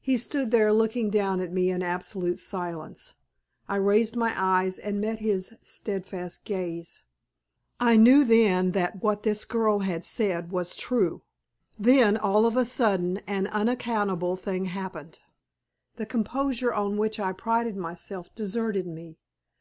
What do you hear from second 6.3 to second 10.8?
gaze. I knew then that what this girl had said was